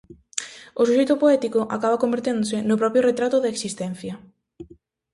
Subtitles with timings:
[0.79, 4.13] O suxeito poético acaba converténdose no propio retrato da existencia.